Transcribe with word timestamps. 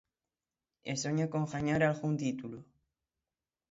E 0.91 0.93
soña 1.01 1.27
con 1.33 1.43
gañar 1.53 1.81
algún 1.83 2.13
título. 2.23 2.59